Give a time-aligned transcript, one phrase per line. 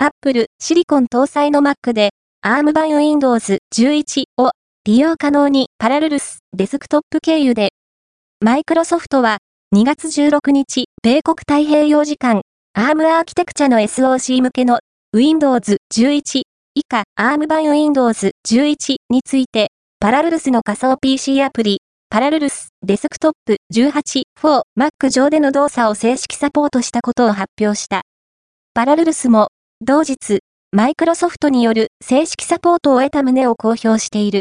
[0.00, 2.10] Apple シリコン搭載の Mac で
[2.46, 4.52] ARM 版 Windows 11を
[4.84, 7.70] 利用可能にパラルルスデスクトップ経由で、
[8.40, 9.38] マイクロソフトは
[9.74, 12.42] 2月16日、米国太平洋時間
[12.76, 14.78] ARM アーキテクチャの SOC 向けの
[15.12, 16.42] Windows 11
[16.76, 28.02] 以下 ARM 版 Windows 11について、パラルルスの仮想 PC アプリ、パラルルスデスクトップ18 4 Mac 上での動作を正式サポートしたことを発表した。
[28.74, 29.48] パラルルスも、
[29.80, 30.40] 同日、
[30.72, 34.36] マイクロソフトによる正式サポートを得た旨を公表している。